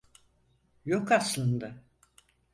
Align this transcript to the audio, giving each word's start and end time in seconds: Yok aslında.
Yok 0.85 1.11
aslında. 1.11 1.81